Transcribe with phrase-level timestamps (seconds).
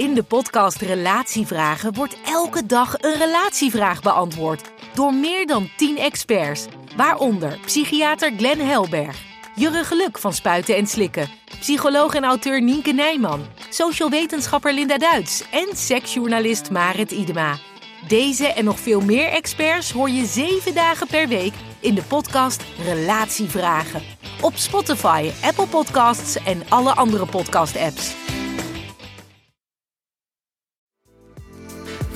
[0.00, 6.66] In de podcast Relatievragen wordt elke dag een relatievraag beantwoord door meer dan 10 experts,
[6.96, 9.22] waaronder psychiater Glenn Helberg,
[9.54, 15.44] Jurre Geluk van Spuiten en Slikken, psycholoog en auteur Nienke Nijman, social wetenschapper Linda Duits
[15.50, 17.58] en seksjournalist Marit Idema.
[18.08, 22.62] Deze en nog veel meer experts hoor je zeven dagen per week in de podcast
[22.84, 24.02] Relatievragen.
[24.40, 28.14] Op Spotify, Apple Podcasts en alle andere podcast-apps.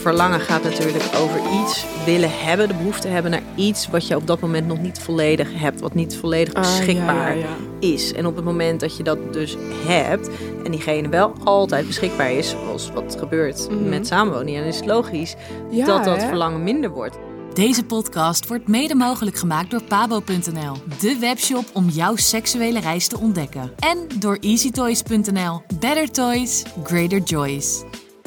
[0.04, 4.26] Verlangen gaat natuurlijk over iets willen hebben, de behoefte hebben naar iets wat je op
[4.26, 7.88] dat moment nog niet volledig hebt, wat niet volledig Ah, ja, beschikbaar ja, ja.
[7.88, 8.12] is.
[8.12, 10.28] En op het moment dat je dat dus hebt
[10.64, 13.88] en diegene wel altijd beschikbaar is, zoals wat gebeurt Mhm.
[13.88, 15.34] met samenwonen, dan is het logisch
[15.70, 16.28] Ja, dat dat hè?
[16.28, 17.16] verlangen minder wordt.
[17.54, 23.18] Deze podcast wordt mede mogelijk gemaakt door pabo.nl, de webshop om jouw seksuele reis te
[23.18, 23.70] ontdekken.
[23.78, 25.62] En door easytoys.nl.
[25.80, 27.82] Better toys, greater joys.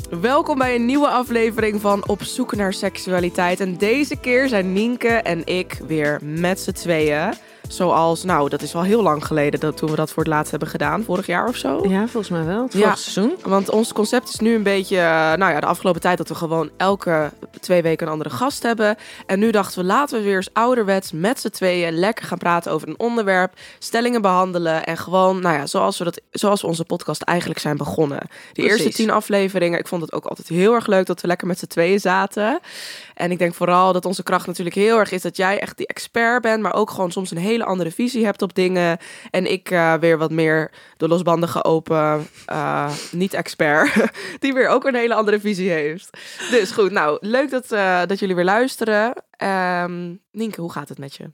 [0.10, 3.60] Welkom bij een nieuwe aflevering van Op zoek naar seksualiteit.
[3.60, 7.34] En deze keer zijn Nienke en ik weer met z'n tweeën.
[7.68, 10.52] Zoals, nou, dat is wel heel lang geleden dat, toen we dat voor het laatst
[10.52, 11.88] hebben gedaan, vorig jaar of zo.
[11.88, 12.64] Ja, volgens mij wel.
[12.64, 12.96] Het Ja.
[12.96, 13.36] seizoen.
[13.44, 16.36] Want ons concept is nu een beetje, eh, nou ja, de afgelopen tijd dat we
[16.36, 18.96] gewoon elke twee weken een andere gast hebben.
[19.26, 22.72] En nu dachten we, laten we weer eens ouderwets met z'n tweeën lekker gaan praten
[22.72, 26.86] over een onderwerp, stellingen behandelen en gewoon, nou ja, zoals we, dat, zoals we onze
[26.86, 28.20] podcast eigenlijk zijn begonnen.
[28.54, 28.72] Precies.
[28.72, 31.60] eerste tien afleveringen, ik vond het ook altijd heel erg leuk dat we lekker met
[31.60, 32.60] z'n tweeën zaten.
[33.18, 35.88] En ik denk vooral dat onze kracht natuurlijk heel erg is dat jij echt die
[35.88, 38.98] expert bent, maar ook gewoon soms een hele andere visie hebt op dingen.
[39.30, 43.94] En ik eh, weer wat meer de losbandige open, eh, niet-expert,
[44.40, 46.10] die weer ook een hele andere visie heeft.
[46.52, 49.14] Dus goed, nou, leuk dat, eh, dat jullie weer luisteren.
[49.32, 51.32] Ehm Nienke, hoe gaat het met je?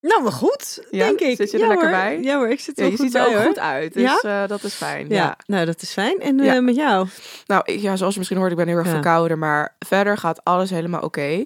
[0.00, 1.04] Nou, maar goed, Ja?
[1.04, 1.36] denk ik.
[1.36, 1.98] Zit je er Ja, lekker hoor.
[1.98, 2.20] bij?
[2.22, 3.46] Ja hoor, ik zit er Ja, wel je goed ziet er bij, ook hoor.
[3.46, 4.42] goed uit, dus Ja?
[4.42, 5.08] eh, dat is fijn.
[5.08, 5.36] Ja.
[5.46, 6.20] nou dat is fijn.
[6.20, 7.06] En eh, met jou?
[7.46, 10.44] Nou, ik- ja, zoals je misschien hoort, ik ben heel erg verkouden, maar verder gaat
[10.44, 11.44] alles helemaal oké.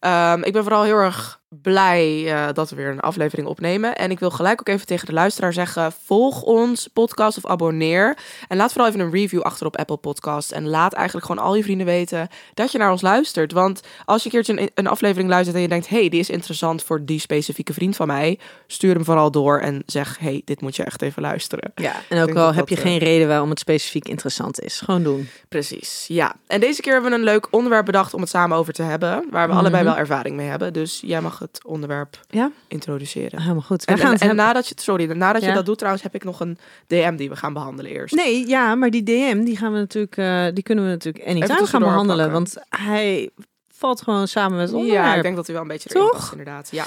[0.00, 3.96] Ehm, ik ben vooral heel erg blij eh, dat we weer een aflevering opnemen.
[3.96, 8.18] En ik wil gelijk ook even tegen de luisteraar zeggen: volg ons podcast of abonneer.
[8.48, 10.52] En laat vooral even een review achter op Apple Podcasts.
[10.52, 13.52] En laat eigenlijk gewoon al je vrienden weten dat je naar ons luistert.
[13.52, 16.30] Want als je een keertje een, een aflevering luistert en je denkt: hey, die is
[16.30, 20.60] interessant voor die specifieke vriend van mij, stuur hem vooral door en zeg: hey, dit
[20.60, 21.72] moet je echt even luisteren.
[21.74, 21.94] Ja.
[22.08, 24.80] En ook al heb je eh, geen reden waarom het specifiek interessant is.
[24.80, 25.28] Gewoon doen.
[25.48, 26.34] Precies, ja.
[26.46, 29.24] En deze keer hebben we een leuk onderwerp bedacht om het samen over te hebben.
[29.30, 30.72] Waar we allebei wel ervaring mee hebben.
[30.72, 32.50] Dus jij mag het onderwerp Ja?
[32.68, 33.40] introduceren.
[33.40, 33.84] Helemaal goed.
[33.84, 36.14] En, gaan en, het en hebben- nadat je, sorry, nadat je dat doet trouwens, heb
[36.14, 38.14] ik nog een DM die we gaan behandelen eerst.
[38.14, 41.66] Nee, ja, maar die DM, die gaan we natuurlijk, eh, die kunnen we natuurlijk anytime
[41.66, 42.30] gaan behandelen.
[42.30, 42.32] pakken.
[42.32, 43.30] Want hij
[43.72, 45.04] valt gewoon samen met het onderwerp.
[45.04, 46.10] ja, ik denk dat hij wel een beetje Toch?
[46.10, 46.68] past, inderdaad.
[46.70, 46.84] Ja.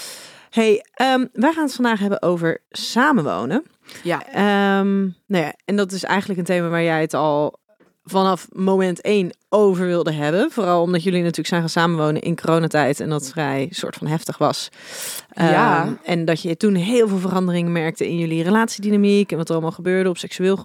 [0.50, 3.64] Hey, ehm, wij gaan het vandaag hebben over samenwonen.
[4.04, 4.26] Ja.
[4.28, 7.60] Ehm, nou ja, en dat is eigenlijk een thema waar jij het al
[8.04, 10.52] vanaf moment één over wilde hebben.
[10.52, 14.38] Vooral omdat jullie natuurlijk zijn gaan samenwonen in coronatijd en dat vrij soort van heftig
[14.38, 14.70] was.
[15.34, 15.84] Ja.
[15.84, 19.54] Ehm, en dat je toen heel veel veranderingen merkte in jullie relatiedynamiek en wat er
[19.54, 20.58] allemaal gebeurde op seksueel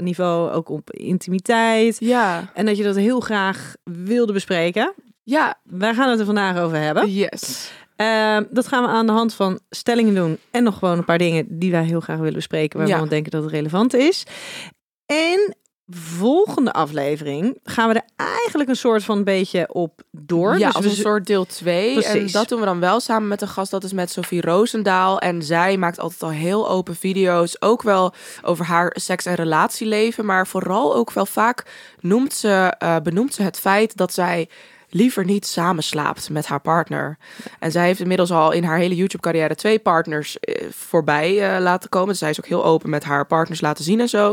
[0.00, 1.96] niveau, ook op intimiteit.
[1.98, 2.50] Ja.
[2.54, 4.94] En dat je dat heel graag wilde bespreken.
[5.22, 5.60] Ja.
[5.64, 7.12] Wij gaan het er vandaag over hebben.
[7.12, 7.72] Yes.
[7.96, 10.38] Ehm, dat gaan we aan de hand van stellingen doen.
[10.50, 12.78] En nog gewoon een paar dingen die wij heel graag willen bespreken.
[12.78, 13.02] Waar Ja.
[13.02, 14.24] we denken dat het relevant is.
[15.06, 15.56] En
[15.90, 20.58] volgende aflevering gaan we er eigenlijk een soort van beetje op door.
[20.58, 22.04] Ja, Dus als een soort deel 2.
[22.04, 23.70] En dat doen we dan wel samen met een gast.
[23.70, 25.18] Dat is met Sophie Roosendaal.
[25.18, 27.56] En zij maakt altijd al heel open video's.
[27.62, 30.24] Ook wel over haar seks- en relatieleven.
[30.24, 31.64] Maar vooral ook wel vaak
[32.00, 34.48] noemt ze, eh, benoemt ze het feit dat zij
[34.90, 37.18] liever niet samenslaapt met haar partner.
[37.58, 41.88] En zij heeft inmiddels al in haar hele YouTube-carrière twee partners eh, voorbij eh, laten
[41.88, 42.08] komen.
[42.08, 44.28] Dus zij is ook heel open met haar partners laten zien en zo.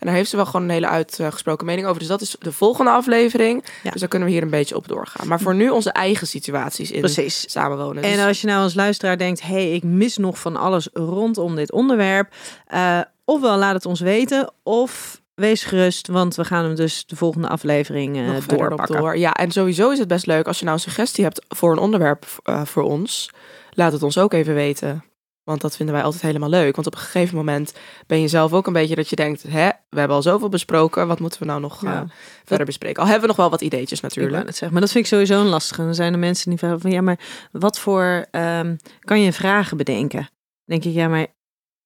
[0.00, 1.98] En daar heeft ze wel gewoon een hele uitgesproken mening over.
[1.98, 3.64] Dus dat is de volgende aflevering.
[3.82, 3.90] Ja.
[3.90, 5.28] Dus daar kunnen we hier een beetje op doorgaan.
[5.28, 7.50] Maar voor nu onze eigen situaties in Precies.
[7.50, 8.02] samenwonen.
[8.02, 10.88] En Dus- als je nou als luisteraar denkt, hé, hey, ik mis nog van alles
[10.92, 12.32] rondom dit onderwerp.
[12.66, 17.16] eh, ofwel laat het ons weten, of wees gerust, want we gaan hem dus de
[17.16, 18.96] volgende aflevering op doorpakken.
[18.96, 19.18] door.
[19.18, 21.78] Ja, en sowieso is het best leuk als je nou een suggestie hebt voor een
[21.78, 23.30] onderwerp eh, voor ons.
[23.70, 25.02] Laat het ons ook even weten.
[25.44, 26.74] Want dat vinden wij altijd helemaal leuk.
[26.74, 27.74] Want op een gegeven moment
[28.06, 29.42] ben je zelf ook een beetje dat je denkt...
[29.42, 31.06] hè, we hebben al zoveel besproken.
[31.06, 32.00] Wat moeten we nou nog eh,
[32.44, 32.96] verder bespreken?
[33.02, 34.42] Al hebben we nog wel wat ideetjes natuurlijk.
[34.44, 35.82] zeggen, maar dat vind ik sowieso een lastige.
[35.82, 37.18] Dan zijn er mensen die vragen van, ja, maar
[37.52, 40.18] wat voor, ehm, kan je vragen bedenken?
[40.64, 41.26] Dan denk ik, ja, maar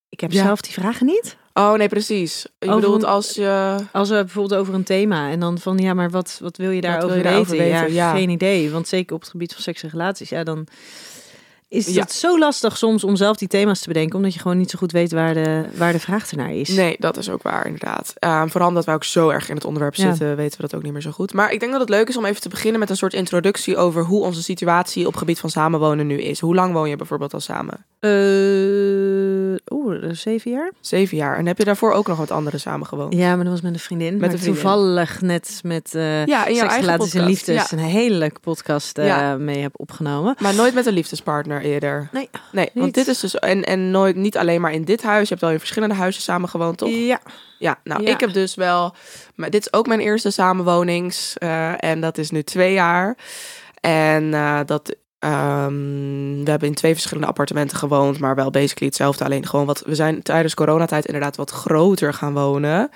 [0.08, 0.42] ik heb Ja.
[0.44, 1.36] zelf die vragen niet.
[1.54, 2.46] Oh nee, precies.
[2.58, 3.76] Je Over bedoelt als je...
[3.92, 6.80] Als we bijvoorbeeld over een thema en dan van, ja, maar wat, wat wil je
[6.80, 7.30] daarover wil je weten?
[7.32, 7.92] daarover weten?
[7.94, 8.14] Ja, Ja.
[8.16, 8.70] geen idee.
[8.70, 10.66] Want zeker op het gebied van seks en relaties, ja, dan
[11.68, 12.00] is Ja.
[12.00, 14.78] het zo lastig soms om zelf die thema's te bedenken, omdat je gewoon niet zo
[14.78, 16.68] goed weet waar de, waar de vraag ernaar is.
[16.68, 18.12] Nee, dat is ook waar, inderdaad.
[18.18, 20.08] Ehm, vooral omdat wij ook zo erg in het onderwerp Ja.
[20.10, 21.32] zitten, weten we dat ook niet meer zo goed.
[21.32, 23.76] Maar ik denk dat het leuk is om even te beginnen met een soort introductie
[23.76, 26.40] over hoe onze situatie op gebied van samenwonen nu is.
[26.40, 27.84] Hoe lang woon je bijvoorbeeld al samen?
[27.98, 28.10] Eh,
[30.10, 30.70] zeven jaar?
[30.80, 31.36] Zeven jaar.
[31.38, 33.14] En heb je daarvoor ook nog wat anderen samengewoond?
[33.14, 34.12] Ja, maar dat was met een vriendin.
[34.16, 34.62] Met een vriendin.
[34.62, 37.24] toevallig net met eh Ja, in Seks, Relaties en.
[37.24, 37.76] Liefdes Ja.
[37.78, 39.36] een hele leuke podcast eh, Ja.
[39.36, 40.34] mee heb opgenomen.
[40.38, 42.08] Maar nooit met een liefdespartner eerder.
[42.12, 43.38] Nee, Nee, want dit is dus.
[43.38, 45.28] En, en nooit niet alleen maar in dit huis.
[45.28, 46.88] Je hebt al in verschillende huizen samen gewoond, toch?
[46.90, 47.20] Ja.
[47.58, 48.94] Ja, nou, ik heb dus wel.
[49.34, 51.38] Maar dit is ook mijn eerste samenwonings.
[51.38, 53.16] eh, en dat is nu twee jaar.
[53.80, 54.96] En eh, dat.
[55.22, 59.24] Ehm, we hebben in twee verschillende appartementen gewoond, maar wel basically hetzelfde.
[59.24, 59.82] Alleen gewoon wat.
[59.86, 62.90] We zijn tijdens coronatijd inderdaad wat groter gaan wonen.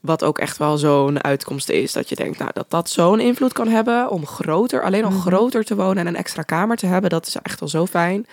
[0.00, 1.92] Wat ook echt wel zo'n uitkomst is.
[1.92, 4.10] Dat je denkt, nou, dat dat zo'n invloed kan hebben.
[4.10, 5.20] Om groter, alleen al Mhm.
[5.20, 7.10] groter te wonen en een extra kamer te hebben.
[7.10, 8.26] Dat is echt wel zo fijn.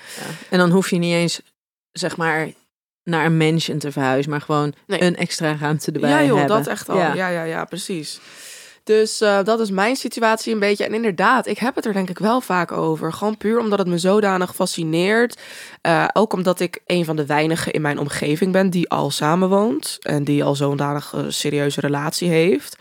[0.50, 1.42] En dan hoef je niet eens,
[1.92, 2.48] zeg maar,
[3.04, 5.02] naar een mansion te verhuizen, maar gewoon Nee.
[5.02, 6.58] een extra ruimte erbij ja, joh, hebben.
[6.58, 6.98] dat echt al.
[6.98, 7.28] Ja, Ja.
[7.28, 8.20] ja, ja, precies.
[8.92, 10.86] Dus eh, dat is mijn situatie een beetje.
[10.86, 13.14] En inderdaad, ik heb het er denk ik wel vaak over.
[13.14, 15.40] Gewoon puur omdat het me zodanig fascineert.
[15.82, 19.98] Eh, ook omdat ik een van de weinigen in mijn omgeving ben die al samenwoont.
[20.02, 22.78] En die al zo'n danig eh, serieuze relatie heeft.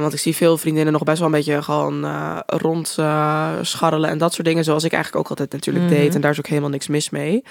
[0.00, 4.10] Want ik zie veel vriendinnen nog best wel een beetje gewoon eh, rond eh, scharrelen
[4.10, 4.64] en dat soort dingen.
[4.64, 5.94] Zoals ik eigenlijk ook altijd natuurlijk Mhm.
[5.94, 6.14] deed.
[6.14, 7.44] En daar is ook helemaal niks mis mee.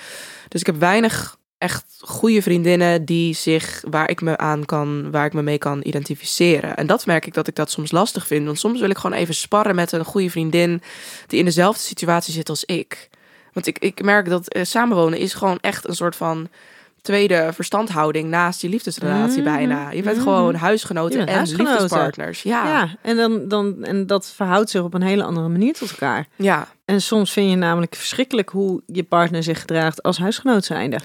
[0.47, 5.25] Dus ik heb weinig echt goede vriendinnen die zich waar ik me aan kan, waar
[5.25, 6.75] ik me mee kan identificeren.
[6.75, 8.45] En dat merk ik dat ik dat soms lastig vind.
[8.45, 10.81] Want soms wil ik gewoon even sparren met een goede vriendin
[11.27, 13.09] die in dezelfde situatie zit als ik.
[13.53, 16.47] Want ik, ik merk dat eh, samenwonen is gewoon echt een soort van
[17.01, 19.53] tweede verstandhouding naast je liefdesrelatie Mhm.
[19.53, 19.91] bijna.
[19.91, 20.25] Je bent Mhm.
[20.25, 21.71] gewoon huisgenoten bent en huisgenoten.
[21.73, 22.41] liefdespartners.
[22.43, 22.63] Ja.
[22.67, 22.79] ja.
[22.79, 26.27] Ja, en, dan, dan, en dat verhoudt zich op een hele andere manier tot elkaar.
[26.35, 26.67] Ja.
[26.85, 30.99] En soms vind je namelijk verschrikkelijk hoe je partner zich gedraagt als huisgenoot zijnde.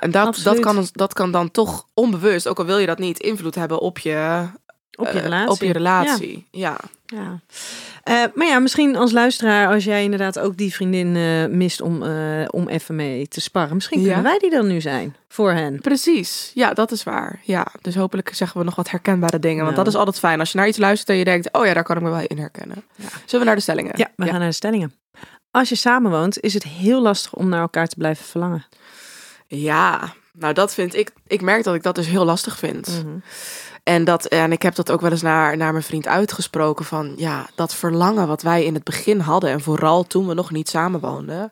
[0.00, 3.18] En dat, dat, kan, dat kan dan toch onbewust, ook al wil je dat niet,
[3.18, 4.46] invloed hebben op je,
[4.98, 5.50] Op je eh, relatie.
[5.50, 6.46] op je relatie.
[6.50, 6.76] Ja.
[7.06, 7.40] Ja.
[8.02, 12.02] Eh, maar ja, misschien als luisteraar, als jij inderdaad ook die vriendin eh, mist om,
[12.02, 13.74] eh, om even mee te sparren.
[13.74, 14.22] Misschien kunnen Ja.
[14.22, 15.80] wij die dan nu zijn voor hen.
[15.80, 17.40] Precies, ja, dat is waar.
[17.42, 19.62] Ja, dus hopelijk zeggen we nog wat herkenbare dingen.
[19.64, 19.84] Want Nou.
[19.84, 20.40] dat is altijd fijn.
[20.40, 22.24] Als je naar iets luistert en je denkt, oh ja, daar kan ik me wel
[22.26, 22.84] in herkennen.
[22.98, 23.92] Zullen we naar de stellingen?
[23.96, 24.92] Ja, we gaan naar de stellingen.
[25.50, 28.66] Als je samenwoont, is het heel lastig om naar elkaar te blijven verlangen.
[29.48, 31.12] Ja, nou dat vind ik.
[31.26, 33.04] Ik merk dat ik dat dus heel lastig vind.
[33.04, 33.18] Mhm.
[33.82, 36.84] En, dat, en ik heb dat ook wel eens naar, naar mijn vriend uitgesproken.
[36.84, 39.50] Van ja, dat verlangen wat wij in het begin hadden.
[39.50, 41.50] En vooral toen we nog niet samenwoonden.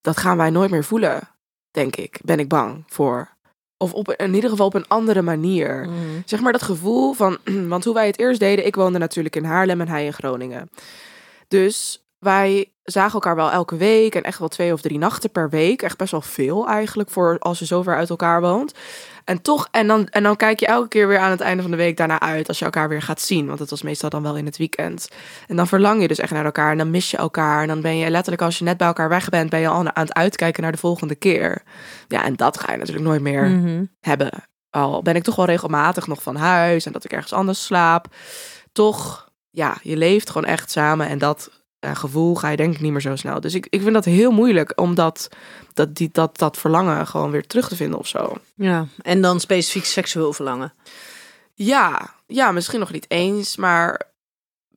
[0.00, 1.28] Dat gaan wij nooit meer voelen,
[1.70, 2.20] denk ik.
[2.24, 3.28] Ben ik bang voor.
[3.76, 5.86] Of op, in ieder geval op een andere manier.
[5.88, 5.98] Mhm.
[6.24, 9.44] Zeg maar dat gevoel van, want hoe wij het eerst deden, ik woonde natuurlijk in
[9.44, 10.70] Haarlem en hij in Groningen.
[11.48, 15.50] Dus wij zagen elkaar wel elke week en echt wel twee of drie nachten per
[15.50, 15.82] week.
[15.82, 18.74] Echt best wel veel eigenlijk voor als je zo ver uit elkaar woont.
[19.24, 21.70] En toch, en dan, en dan kijk je elke keer weer aan het einde van
[21.70, 23.46] de week daarna uit als je elkaar weer gaat zien.
[23.46, 25.08] Want het was meestal dan wel in het weekend.
[25.46, 27.62] En dan verlang je dus echt naar elkaar en dan mis je elkaar.
[27.62, 29.78] En dan ben je letterlijk, als je net bij elkaar weg bent, ben je al
[29.78, 31.62] aan het uitkijken naar de volgende keer.
[32.08, 33.84] Ja, en dat ga je natuurlijk nooit meer Mhm.
[34.00, 34.30] hebben.
[34.70, 38.06] Al ben ik toch wel regelmatig nog van huis en dat ik ergens anders slaap.
[38.72, 42.80] Toch, ja, je leeft gewoon echt samen en dat eh, gevoel ga je denk ik
[42.80, 43.40] niet meer zo snel.
[43.40, 45.28] Dus ik, ik vind dat heel moeilijk om dat,
[45.74, 48.32] dat, die, dat, dat verlangen gewoon weer terug te vinden of zo.
[48.54, 50.72] Ja, en dan specifiek seksueel verlangen.
[51.54, 54.02] Ja, ja, misschien nog niet eens, maar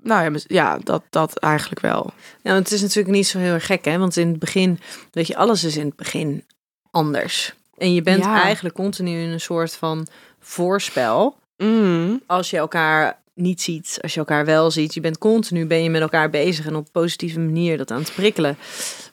[0.02, 2.14] nou ja, ja dat, dat eigenlijk wel.
[2.44, 3.98] Want het is natuurlijk niet zo heel erg gek, hè?
[3.98, 4.80] Want in het begin,
[5.12, 6.46] weet je, alles is in het begin
[6.92, 7.54] anders.
[7.78, 8.42] En je bent Ja.
[8.42, 10.08] eigenlijk continu in een soort van
[10.40, 11.36] voorspel.
[11.58, 14.94] Mm, Als je elkaar niet ziet, als je elkaar wel ziet.
[14.94, 18.00] Je bent continu ben je met elkaar bezig en op een positieve manier dat aan
[18.02, 18.58] het prikkelen.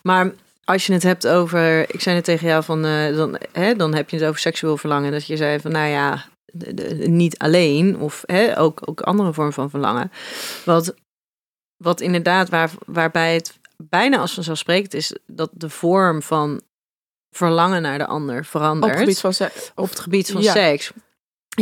[0.03, 0.33] Maar
[0.65, 3.95] als je het hebt over, ik zei het tegen jou van, eh, dan, hè, dan
[3.95, 5.13] heb je het over seksueel verlangen.
[5.13, 9.33] Dat je zei van, nou ja, de- de- niet alleen of hè, ook, ook andere
[9.33, 10.11] vorm van verlangen.
[10.65, 10.95] Wat,
[11.77, 16.61] wat inderdaad, waar, waarbij het bijna als vanzelfsprekend is dat de vorm van
[17.31, 20.53] verlangen naar de ander verandert Op het gebied van op het gebied van Ja.
[20.53, 20.93] seks.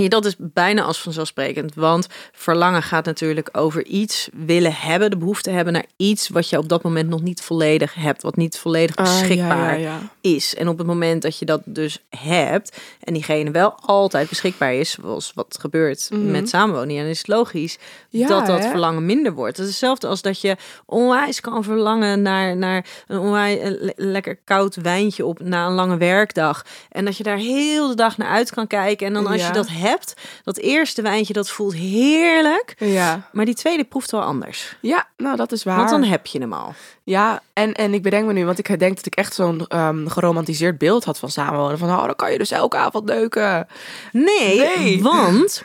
[0.02, 1.74] Ja, dat is bijna als vanzelfsprekend.
[1.74, 6.58] Want verlangen gaat natuurlijk over iets willen hebben, de behoefte hebben naar iets wat je
[6.58, 10.54] op dat moment nog niet volledig hebt, wat niet volledig Ah, ja, beschikbaar ja, is.
[10.54, 14.90] En op het moment dat je dat dus hebt en diegene wel altijd beschikbaar is,
[14.90, 16.30] zoals wat gebeurt Mhm.
[16.30, 17.78] met samenwonen, dan is het logisch
[18.10, 18.70] dat dat hè?
[18.70, 19.56] verlangen minder wordt.
[19.56, 23.92] Het is hetzelfde als dat je onwijs kan verlangen naar, naar een onwijs een le-
[23.96, 26.64] lekker koud wijntje op na een lange werkdag.
[26.90, 29.06] En dat je daar heel de dag naar uit kan kijken.
[29.06, 29.85] En dan als je dat hebt,
[30.44, 32.74] dat eerste wijntje, dat voelt heerlijk.
[32.78, 33.28] Ja.
[33.32, 34.76] Maar die tweede proeft wel anders.
[34.80, 35.76] ja, nou dat is waar.
[35.76, 36.74] Want dan heb je hem al.
[37.04, 40.06] Ja, en, en ik bedenk me nu, want ik denk dat ik echt zo'n ehm,
[40.06, 41.78] geromantiseerd beeld had van samenwonen.
[41.78, 43.66] Van, oh, dan kan je dus elke avond neuken.
[44.12, 45.02] Nee, Nee.
[45.02, 45.62] want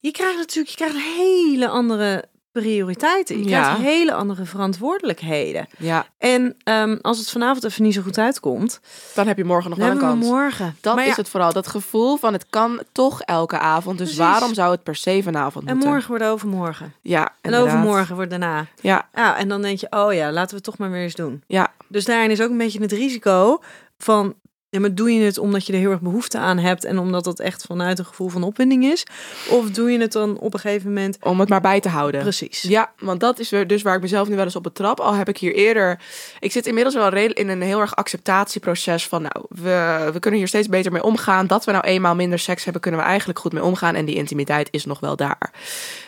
[0.00, 3.38] je krijgt natuurlijk je krijgt hele andere prioriteiten.
[3.38, 3.62] Je Ja.
[3.62, 5.66] krijgt hele andere verantwoordelijkheden.
[5.78, 8.80] Ja, En ehm, als het vanavond even niet zo goed uitkomt,
[9.14, 10.26] dan heb je morgen nog wel een kans.
[10.26, 10.76] morgen.
[10.80, 11.52] Dat Maar is ja, het vooral.
[11.52, 13.98] Dat gevoel van het kan toch elke avond.
[13.98, 14.30] Dus Precies.
[14.30, 15.90] waarom zou het per se vanavond En moeten?
[15.90, 16.94] morgen wordt overmorgen.
[17.00, 18.66] Ja, En overmorgen wordt daarna.
[18.80, 21.14] Ja, Ja, en dan denk je, oh ja, laten we het toch maar weer eens
[21.14, 21.42] doen.
[21.46, 23.62] ja, Dus daarin is ook een beetje het risico
[23.98, 24.34] van...
[24.72, 26.84] Ja, maar doe je het omdat je er heel erg behoefte aan hebt...
[26.84, 29.06] en omdat dat echt vanuit een gevoel van opwinding is?
[29.48, 31.16] Of doe je het dan op een gegeven moment...
[31.20, 32.20] om het maar bij te houden.
[32.20, 32.62] Precies.
[32.62, 35.00] Ja, want dat is dus waar ik mezelf nu wel eens op betrap.
[35.00, 36.00] Al heb ik hier eerder.
[36.40, 39.22] Ik zit inmiddels wel in een heel erg acceptatieproces van.
[39.22, 41.46] Nou, we, we kunnen hier steeds beter mee omgaan.
[41.46, 43.94] Dat we nou eenmaal minder seks hebben, kunnen we eigenlijk goed mee omgaan.
[43.94, 45.52] En die intimiteit is nog wel daar.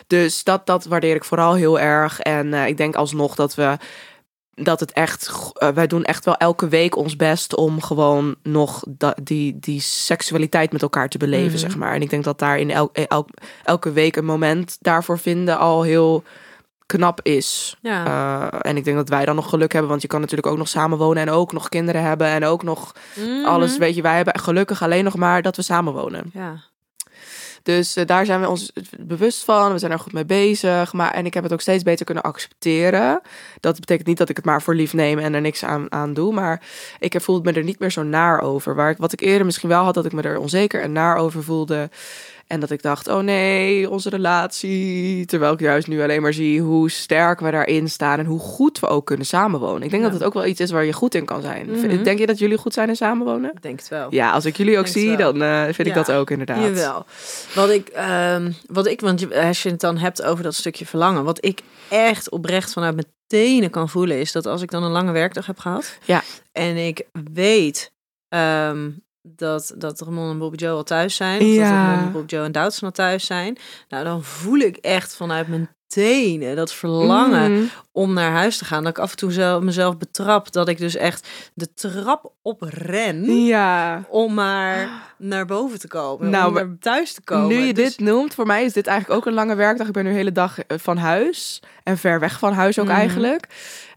[0.07, 2.19] Dus dat, dat waardeer ik vooral heel erg.
[2.19, 3.77] En eh, ik denk alsnog dat we.
[4.55, 5.31] Dat het echt.
[5.53, 8.83] eh, wij doen echt wel elke week ons best om gewoon nog
[9.23, 11.57] die, die seksualiteit met elkaar te beleven, Mhm.
[11.57, 11.93] zeg maar.
[11.93, 13.29] En ik denk dat daar in el, elk,
[13.63, 16.23] elke week een moment daarvoor vinden al heel
[16.85, 17.77] knap is.
[17.81, 18.05] Ja.
[18.07, 20.57] Uh, en ik denk dat wij dan nog geluk hebben, want je kan natuurlijk ook
[20.57, 23.45] nog samenwonen en ook nog kinderen hebben en ook nog Mhm.
[23.45, 23.77] alles.
[23.77, 26.31] Weet je, wij hebben gelukkig alleen nog maar dat we samenwonen.
[26.33, 26.61] Ja.
[27.65, 29.71] Dus eh, daar zijn we ons bewust van.
[29.71, 30.93] We zijn er goed mee bezig.
[30.93, 33.21] Maar en ik heb het ook steeds beter kunnen accepteren.
[33.59, 36.13] Dat betekent niet dat ik het maar voor lief neem en er niks aan, aan
[36.13, 36.33] doe.
[36.33, 36.61] Maar
[36.99, 38.75] ik voelde me er niet meer zo naar over.
[38.75, 41.15] Waar ik, wat ik eerder misschien wel had, dat ik me er onzeker en naar
[41.17, 41.89] over voelde.
[42.47, 45.25] En dat ik dacht, oh nee, onze relatie.
[45.25, 48.19] Terwijl ik juist nu alleen maar zie hoe sterk we daarin staan.
[48.19, 49.81] En hoe goed we ook kunnen samenwonen.
[49.83, 50.09] Ik denk Ja.
[50.09, 51.69] dat het ook wel iets is waar je goed in kan zijn.
[51.71, 52.03] Mhm.
[52.03, 53.51] Denk je dat jullie goed zijn in samenwonen?
[53.55, 54.07] Ik denk het wel.
[54.09, 56.63] Ja, als ik jullie ook Denk zie, dan eh, vind ik dat ook inderdaad.
[56.63, 57.05] Jawel.
[57.55, 61.23] Wat ik, ehm, wat ik, want als je het dan hebt over dat stukje verlangen,
[61.23, 61.59] wat ik
[61.89, 65.45] echt oprecht vanuit mijn tenen kan voelen, is dat als ik dan een lange werkdag
[65.45, 66.23] heb gehad, Ja.
[66.51, 67.91] en ik weet
[68.29, 68.89] ehm,
[69.35, 71.61] dat, dat Ramon en Bobby Joe al thuis zijn, of Ja.
[71.87, 73.57] dat Ramon, Bobby Joe en Doutzen al thuis zijn,
[73.89, 77.63] nou dan voel ik echt vanuit mijn tenen dat verlangen Mhm.
[77.95, 78.83] Om naar huis te gaan.
[78.83, 83.35] Dat ik af en toe zelf, mezelf betrap dat ik dus echt de trap opren
[83.45, 84.03] Ja.
[84.09, 86.29] om maar naar boven te komen.
[86.29, 87.47] Nou, om maar naar thuis te komen.
[87.47, 89.87] Nu je Dus- dit noemt, voor mij is dit eigenlijk ook een lange werkdag.
[89.87, 92.85] Ik ben nu de hele dag eh, van huis en ver weg van huis ook
[92.85, 92.95] Mhm.
[92.95, 93.47] eigenlijk.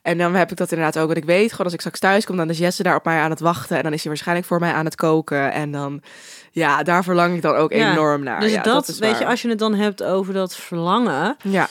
[0.02, 1.06] En dan heb ik dat inderdaad ook.
[1.06, 3.18] Want ik weet gewoon als ik straks thuis kom, dan is Jesse daar op mij
[3.20, 3.76] aan het wachten.
[3.76, 5.52] En dan is hij waarschijnlijk voor mij aan het koken.
[5.52, 6.02] En dan,
[6.50, 8.40] ja, daar verlang ik dan ook Ja, enorm naar.
[8.40, 11.36] Dus ja, dat, is weet je, als je het dan hebt over dat verlangen.
[11.42, 11.68] Ja,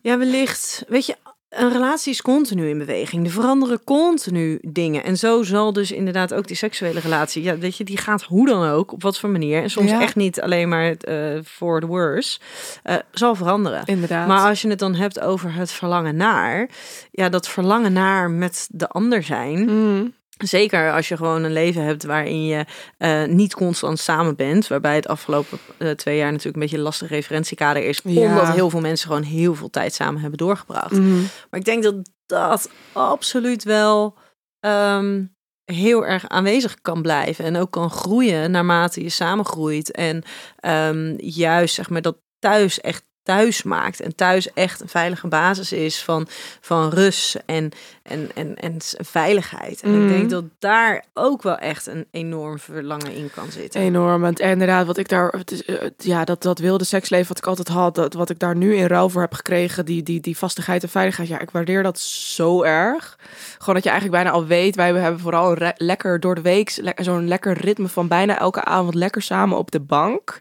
[0.00, 1.16] Ja, wellicht, weet je,
[1.48, 3.24] een relatie is continu in beweging.
[3.26, 5.04] Er veranderen continu dingen.
[5.04, 8.46] En zo zal dus inderdaad ook die seksuele relatie, ja, weet je, die gaat hoe
[8.48, 9.62] dan ook, op wat voor manier.
[9.62, 10.00] En soms Ja.
[10.00, 12.38] echt niet alleen maar eh voor the worse,
[12.82, 13.82] eh, zal veranderen.
[13.84, 14.28] inderdaad.
[14.28, 16.68] Maar als je het dan hebt over het verlangen naar,
[17.10, 19.64] ja, dat verlangen naar met de ander zijn.
[19.64, 20.06] Mhm.
[20.36, 22.64] Zeker als je gewoon een leven hebt waarin je
[22.98, 24.66] eh, niet constant samen bent.
[24.68, 28.00] Waarbij het afgelopen eh, twee jaar natuurlijk een beetje een lastig referentiekader is.
[28.04, 28.28] Ja.
[28.28, 30.90] Omdat heel veel mensen gewoon heel veel tijd samen hebben doorgebracht.
[30.90, 31.20] Mhm.
[31.50, 31.94] Maar ik denk dat
[32.26, 34.14] dat absoluut wel
[34.60, 35.24] ehm,
[35.64, 37.44] heel erg aanwezig kan blijven.
[37.44, 39.90] En ook kan groeien naarmate je samengroeit.
[39.90, 40.22] En
[40.56, 44.00] ehm, juist zeg maar dat thuis echt thuis maakt.
[44.00, 46.26] En thuis echt een veilige basis is van,
[46.60, 47.70] van rust en,
[48.02, 49.82] en, en, en veiligheid.
[49.82, 50.02] En Mhm.
[50.02, 53.80] ik denk dat daar ook wel echt een enorm verlangen in kan zitten.
[53.80, 54.24] Enorm.
[54.24, 57.46] En inderdaad, wat ik daar, het is, eh, ja, dat, dat wilde seksleven wat ik
[57.46, 60.36] altijd had, dat, wat ik daar nu in ruil voor heb gekregen, die, die, die
[60.38, 63.18] vastigheid en veiligheid, ja, ik waardeer dat zo erg.
[63.58, 66.76] Gewoon dat je eigenlijk bijna al weet, wij hebben vooral een lekker door de week,
[66.80, 70.40] le- zo'n lekker ritme van bijna elke avond lekker samen op de bank.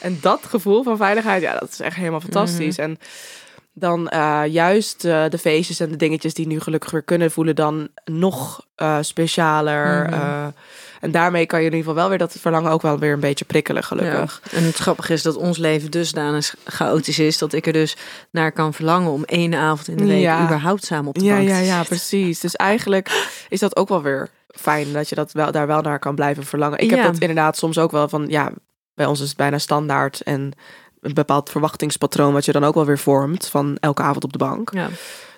[0.00, 2.76] En dat gevoel van veiligheid, ja, dat is echt helemaal fantastisch.
[2.76, 2.86] Mhm.
[2.86, 2.98] En
[3.76, 7.54] dan eh, juist eh, de feestjes en de dingetjes die nu gelukkig weer kunnen voelen
[7.56, 10.08] dan nog eh, specialer.
[10.08, 10.50] Mhm.
[11.00, 13.20] en daarmee kan je in ieder geval wel weer dat verlangen ook wel weer een
[13.20, 14.40] beetje prikkelen, gelukkig.
[14.44, 14.58] Ja.
[14.58, 17.96] En het grappige is dat ons leven dusdanig chaotisch is dat ik er dus
[18.30, 20.44] naar kan verlangen om één avond in de week Ja.
[20.44, 22.40] überhaupt samen op de Ja, ja, te ja, precies.
[22.40, 25.98] Dus eigenlijk is dat ook wel weer fijn dat je dat wel, daar wel naar
[25.98, 26.78] kan blijven verlangen.
[26.78, 26.96] Ik Ja.
[26.96, 28.52] heb dat inderdaad soms ook wel van, ja,
[28.94, 30.52] bij ons is het bijna standaard en
[31.04, 34.38] een bepaald verwachtingspatroon wat je dan ook wel weer vormt van elke avond op de
[34.38, 34.70] bank.
[34.72, 34.88] Ja.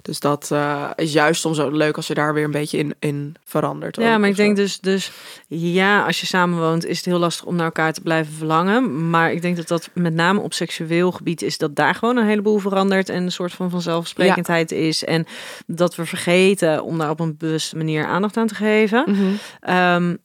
[0.07, 2.95] Dus dat eh, is juist soms ook leuk als je daar weer een beetje in,
[2.99, 3.97] in verandert.
[3.97, 4.63] Ja, maar ik denk zo.
[4.63, 5.13] dus, dus
[5.49, 9.11] ja, als je samenwoont is het heel lastig om naar elkaar te blijven verlangen.
[9.11, 12.27] Maar ik denk dat dat met name op seksueel gebied is dat daar gewoon een
[12.27, 15.05] heleboel verandert en een soort van vanzelfsprekendheid is.
[15.05, 15.27] En
[15.67, 19.05] dat we vergeten om daar op een bewuste manier aandacht aan te geven.
[19.07, 19.33] Mhm.
[19.61, 20.17] Ehm,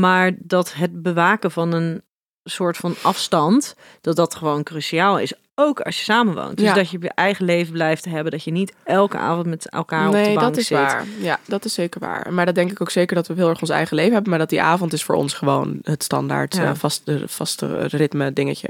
[0.00, 2.02] maar dat het bewaken van een
[2.44, 5.32] soort van afstand, dat dat gewoon cruciaal is.
[5.54, 6.56] Ook als je samenwoont.
[6.56, 6.74] Dus Ja.
[6.74, 8.30] dat je je eigen leven blijft hebben.
[8.32, 10.78] Dat je niet elke avond met elkaar op de Nee, bank dat is zit.
[10.78, 11.04] waar.
[11.20, 12.32] Ja, dat is zeker waar.
[12.32, 14.30] Maar dat denk ik ook zeker dat we heel erg ons eigen leven hebben.
[14.30, 16.62] Maar dat die avond is voor ons gewoon het standaard Ja.
[16.64, 18.68] eh, vaste, vaste ritme dingetje.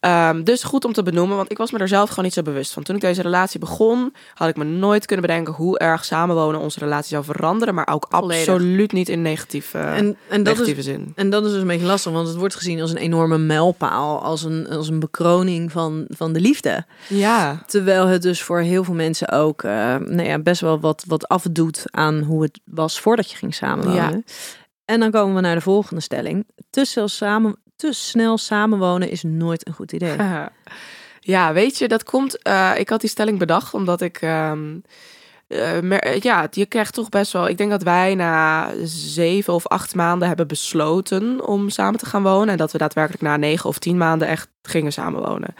[0.00, 2.42] Ehm, dus goed om te benoemen, want ik was me er zelf gewoon niet zo
[2.42, 2.82] bewust van.
[2.82, 6.78] Toen ik deze relatie begon, had ik me nooit kunnen bedenken hoe erg samenwonen onze
[6.78, 7.74] relatie zou veranderen.
[7.74, 8.48] Maar ook Volledig.
[8.48, 11.12] absoluut niet in negatieve, En, en dat is zin.
[11.16, 14.22] En dat is dus een beetje lastig, want het wordt gezien als een enorme mijlpaal,
[14.22, 16.84] als een, als een bekroning van, van de liefde.
[17.08, 21.04] Ja, Terwijl het dus voor heel veel mensen ook eh, nou ja, best wel wat,
[21.06, 24.24] wat afdoet aan hoe het was voordat je ging samenwonen.
[24.84, 26.46] En dan komen we naar de volgende stelling.
[26.70, 30.16] Te samen, te snel samenwonen is nooit een goed idee.
[31.22, 32.42] Ja, weet je, dat komt.
[32.42, 34.20] eh, ik had die stelling bedacht omdat ik.
[35.82, 37.48] mer- ja, je krijgt toch best wel.
[37.48, 42.22] Ik denk dat wij na zeven of acht maanden hebben besloten om samen te gaan
[42.22, 42.48] wonen.
[42.48, 45.54] En dat we daadwerkelijk na negen of tien maanden echt gingen samenwonen.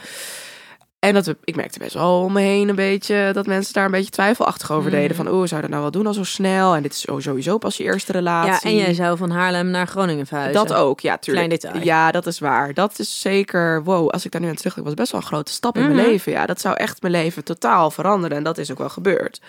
[1.01, 3.85] En dat we, ik merkte best wel om me heen een beetje dat mensen daar
[3.85, 5.17] een beetje twijfelachtig over deden.
[5.17, 6.75] Van, oh, zou dat nou wel doen al zo snel?
[6.75, 8.51] En dit is sowieso pas je eerste relatie.
[8.53, 10.67] Ja, en jij zou van Haarlem naar Groningen verhuizen.
[10.67, 11.47] Dat ook, ja, tuurlijk.
[11.47, 11.85] Klein detail.
[11.85, 12.75] Ja, dat is waar.
[12.75, 15.53] Dat is zeker, wow, als ik daar nu aan terugdenk, was best wel een grote
[15.53, 15.95] stap in Mhm.
[15.95, 16.33] mijn leven.
[16.33, 18.37] Ja, dat zou echt mijn leven totaal veranderen.
[18.37, 19.41] En dat is ook wel gebeurd.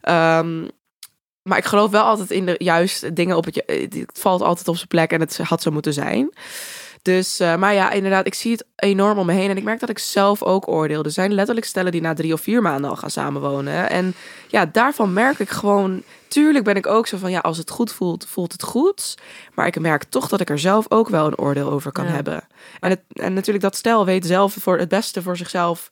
[0.00, 0.62] Ehm,
[1.42, 3.62] maar ik geloof wel altijd in de juiste dingen op het...
[3.66, 6.30] Het valt altijd op zijn plek en het had zo moeten zijn.
[7.06, 9.50] Dus, eh, maar ja, inderdaad, ik zie het enorm om me heen.
[9.50, 11.02] En ik merk dat ik zelf ook oordeel.
[11.04, 13.90] Er zijn letterlijk stellen die na drie of vier maanden al gaan samenwonen.
[13.90, 14.14] En
[14.48, 16.02] ja, daarvan merk ik gewoon...
[16.28, 19.14] Tuurlijk ben ik ook zo van, ja, als het goed voelt, voelt het goed.
[19.54, 22.10] Maar ik merk toch dat ik er zelf ook wel een oordeel over kan Ja.
[22.10, 22.46] hebben.
[22.80, 25.90] En, het, en natuurlijk, dat stel weet zelf voor het beste voor zichzelf...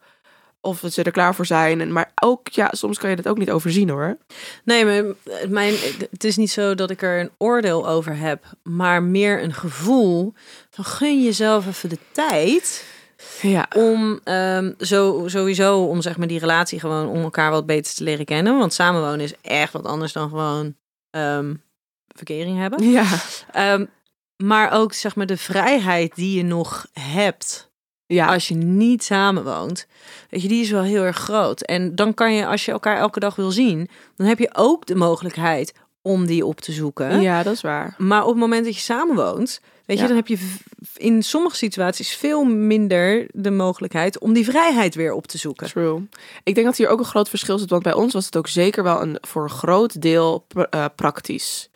[0.65, 1.81] of ze er klaar voor zijn.
[1.81, 4.17] En, maar ook, ja, soms kan je dat ook niet overzien, hoor.
[4.65, 5.05] Nee, maar
[5.49, 5.75] mijn,
[6.11, 10.33] het is niet zo dat ik er een oordeel over heb, maar meer een gevoel
[10.71, 12.85] van gun jezelf even de tijd
[13.41, 17.95] Ja, om ehm, zo, sowieso om zeg maar die relatie gewoon om elkaar wat beter
[17.95, 18.59] te leren kennen.
[18.59, 20.75] Want samenwonen is echt wat anders dan gewoon
[21.11, 21.55] ehm,
[22.09, 22.91] verkering hebben.
[22.91, 23.07] ja.
[23.53, 23.85] Ehm,
[24.37, 27.73] maar ook zeg maar de vrijheid die je nog hebt
[28.07, 28.27] ja.
[28.27, 29.87] als je niet samenwoont,
[30.31, 31.63] weet je, die is wel heel erg groot.
[31.63, 34.87] En dan kan je, als je elkaar elke dag wil zien, dan heb je ook
[34.87, 37.21] de mogelijkheid om die op te zoeken.
[37.21, 37.95] ja, dat is waar.
[37.99, 40.57] Maar op het moment dat je samenwoont, weet je, dan heb je
[40.97, 45.67] in sommige situaties veel minder de mogelijkheid om die vrijheid weer op te zoeken.
[45.67, 46.07] True.
[46.43, 48.49] Ik denk dat hier ook een groot verschil zit, want bij ons was het ook
[48.49, 51.71] zeker wel een voor een groot deel eh, praktisch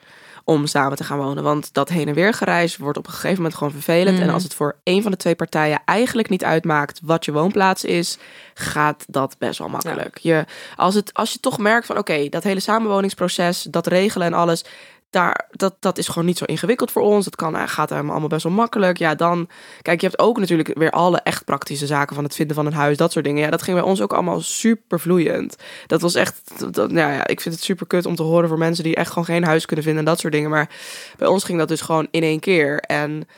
[0.49, 1.43] om samen te gaan wonen.
[1.43, 4.19] Want dat heen en weer gereis wordt op een gegeven moment gewoon vervelend.
[4.21, 7.85] En als het voor een van de twee partijen eigenlijk niet uitmaakt wat je woonplaats
[7.85, 8.19] is,
[8.55, 10.19] gaat dat best wel makkelijk.
[10.19, 10.45] Je,
[10.77, 14.65] als, het, als je toch merkt van oké, dat hele samenwoningsproces, dat regelen en alles.
[15.11, 17.25] Daar, dat, dat is gewoon niet zo ingewikkeld voor ons.
[17.25, 18.99] Dat kan, eh, gaat allemaal best wel makkelijk.
[18.99, 19.49] Ja, dan.
[19.83, 22.73] Kijk, je hebt ook natuurlijk weer alle echt praktische zaken van het vinden van een
[22.73, 23.43] huis, dat soort dingen.
[23.43, 25.57] Ja, dat ging bij ons ook allemaal super vloeiend.
[25.87, 26.41] Dat was echt.
[26.75, 29.09] Dat, nou ja, ik vind het super kut om te horen voor mensen die echt
[29.09, 30.51] gewoon geen huis kunnen vinden en dat soort dingen.
[30.51, 30.71] Maar
[31.17, 32.79] bij ons ging dat dus gewoon in één keer.
[32.79, 33.29] En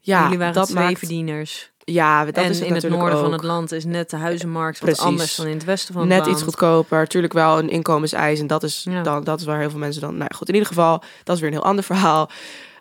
[0.00, 0.98] ja, Jullie waren dat twee maakt.
[0.98, 1.71] verdieners.
[1.84, 4.16] Ja, dat en is het in het natuurlijk noorden van het land is net de
[4.16, 5.04] huizenmarkt wat Precies.
[5.06, 6.32] anders dan in het westen van het Net land.
[6.32, 7.06] iets goedkoper.
[7.08, 8.40] Tuurlijk wel een inkomenseis.
[8.40, 9.02] En dat is, Ja.
[9.02, 10.10] dan, dat is waar heel veel mensen dan...
[10.16, 12.30] Nou ja, goed, in ieder geval, dat is weer een heel ander verhaal.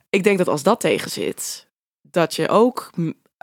[0.10, 1.68] Ik denk dat als dat tegen zit,
[2.02, 2.90] dat je ook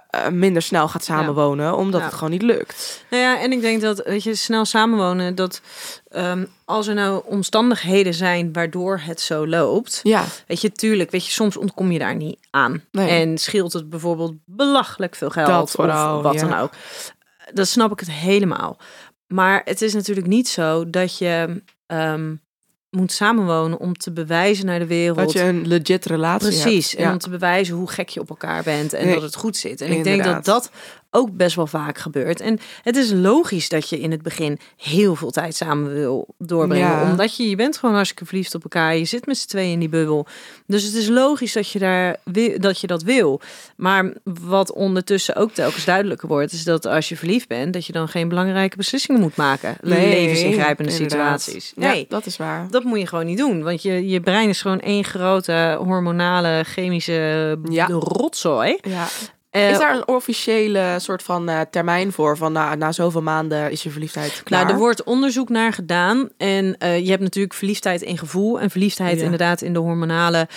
[0.09, 2.07] eh, minder snel gaat samenwonen, omdat Ja.
[2.07, 3.05] het gewoon niet lukt.
[3.11, 5.61] Nou ja, en ik denk dat, weet je, snel samenwonen, dat
[6.09, 11.27] ehm, als er nou omstandigheden zijn waardoor het zo loopt, Ja, weet je, tuurlijk, weet
[11.27, 12.85] je, soms ontkom je daar niet aan.
[12.93, 13.09] Nee.
[13.09, 16.49] En scheelt het bijvoorbeeld belachelijk veel geld Dat vooral, of wat ja.
[16.49, 16.71] dan ook.
[17.53, 18.77] Dan snap ik het helemaal.
[19.27, 22.35] Maar het is natuurlijk niet zo dat je ehm,
[22.91, 25.17] moet samenwonen om te bewijzen naar de wereld.
[25.19, 26.87] dat je een legit relatie Precies.
[26.91, 27.01] hebt.
[27.01, 27.13] En Ja.
[27.13, 29.81] om te bewijzen hoe gek je op elkaar bent en Nee, dat het goed zit.
[29.81, 30.71] En ik denk dat dat
[31.11, 32.41] ook best wel vaak gebeurt.
[32.41, 36.89] En het is logisch dat je in het begin heel veel tijd samen wil doorbrengen.
[36.89, 37.11] Ja.
[37.11, 38.97] Omdat je, je bent gewoon hartstikke verliefd op elkaar.
[38.97, 40.27] Je zit met z'n tweeën in die bubbel.
[40.67, 42.17] Dus het is logisch dat je, daar,
[42.57, 43.41] dat je dat wil.
[43.77, 46.53] Maar wat ondertussen ook telkens duidelijker wordt...
[46.53, 47.73] is dat als je verliefd bent...
[47.73, 49.77] dat je dan geen belangrijke beslissingen moet maken.
[49.81, 51.41] Levensingrijpende inderdaad.
[51.41, 51.73] situaties.
[51.77, 52.67] Ja, Nee, dat is waar.
[52.71, 53.63] dat moet je gewoon niet doen.
[53.63, 57.87] Want je, je brein is gewoon één grote hormonale, chemische Ja.
[57.87, 58.79] rotzooi.
[58.83, 59.07] Ja.
[59.59, 62.37] Eh, Is daar een officiële soort van eh, termijn voor?
[62.37, 64.61] Van na, na zoveel maanden is je verliefdheid klaar?
[64.61, 66.29] Nou, er wordt onderzoek naar gedaan.
[66.37, 68.61] En eh, je hebt natuurlijk verliefdheid in gevoel.
[68.61, 69.25] En verliefdheid Ja.
[69.25, 70.49] inderdaad in de hormonale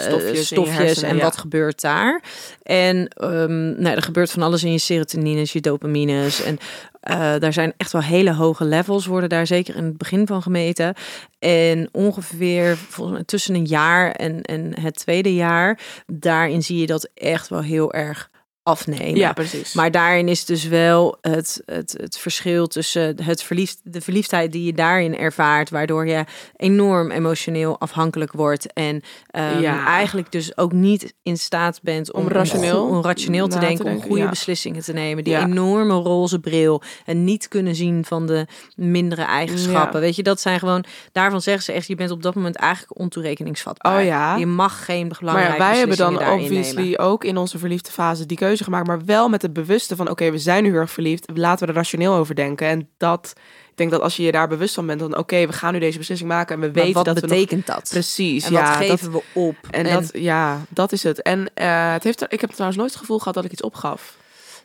[0.00, 1.22] Stofjes stofjes hersenen, en ja.
[1.22, 2.22] wat gebeurt daar.
[2.62, 6.42] En ehm, nou, er gebeurt van alles in je serotonines, je dopamines.
[6.42, 6.58] En
[7.02, 10.42] eh, daar zijn echt wel hele hoge levels, worden daar zeker in het begin van
[10.42, 10.94] gemeten.
[11.38, 12.78] En ongeveer
[13.24, 17.92] tussen een jaar en, en het tweede jaar, daarin zie je dat echt wel heel
[17.92, 18.30] erg
[18.62, 19.16] afnemen.
[19.16, 19.72] Ja, precies.
[19.72, 24.64] Maar daarin is dus wel het, het, het verschil tussen het verliefd, de verliefdheid die
[24.64, 26.24] je daarin ervaart, waardoor je
[26.56, 29.02] enorm emotioneel afhankelijk wordt en
[29.60, 29.86] Ja.
[29.86, 34.02] eigenlijk dus ook niet in staat bent om, Om rationeel om, rationeel te denken, om
[34.02, 34.28] goede ja.
[34.28, 35.24] beslissingen te nemen.
[35.24, 35.42] Die Ja.
[35.46, 38.46] enorme roze bril en niet kunnen zien van de
[38.76, 40.00] mindere eigenschappen.
[40.00, 42.98] Weet je, dat zijn gewoon, daarvan zeggen ze echt, je bent op dat moment eigenlijk
[43.00, 43.98] ontoerekeningsvatbaar.
[43.98, 44.36] Oh ja.
[44.36, 46.98] Je mag geen maar belangrijke ja, wij hebben dan obviously nemen.
[46.98, 50.30] ook in onze verliefde fase die keuze gemaakt, maar wel met het bewuste van oké,
[50.30, 52.66] we zijn nu heel erg verliefd, laten we er rationeel over denken.
[52.66, 53.32] En dat,
[53.70, 55.78] ik denk dat als je je daar bewust van bent, dan oké, we gaan nu
[55.78, 57.30] deze beslissing maken en we Maar weten wat dat we nog...
[57.30, 57.88] betekent dat?
[57.90, 58.58] Precies, En ja.
[58.70, 59.56] wat dat- geven we op?
[59.70, 61.22] en, dat, ja, dat is het.
[61.22, 64.16] En eh, het heeft ik heb trouwens nooit het gevoel gehad dat ik iets opgaf.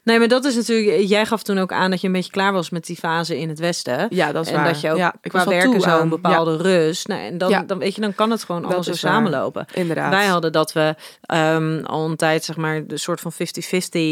[0.07, 1.07] Nee, maar dat is natuurlijk.
[1.07, 3.49] Jij gaf toen ook aan dat je een beetje klaar was met die fase in
[3.49, 4.07] het Westen.
[4.09, 4.65] Ja, dat is en waar.
[4.67, 7.07] dat je ook ja, ik qua werken zo een bepaalde rust.
[7.07, 7.63] Nou, en dan, Ja.
[7.63, 8.99] dan weet je, dan kan het gewoon allemaal zo waar.
[8.99, 9.65] samenlopen.
[9.73, 10.09] Inderdaad.
[10.11, 13.35] Wij hadden dat we ehm, al een tijd, zeg maar, de soort van 50-50